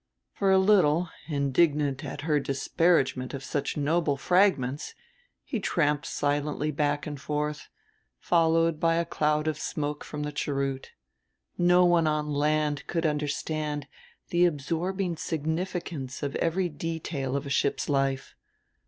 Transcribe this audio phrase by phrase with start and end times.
[0.33, 4.95] For a little, indignant at her disparagement of such noble fragments,
[5.43, 7.69] he tramped silently back and forth,
[8.17, 10.89] followed by a cloud of smoke from the cheroot.
[11.55, 13.87] No one on land could understand
[14.29, 18.33] the absorbing significance of every detail of a ship's life....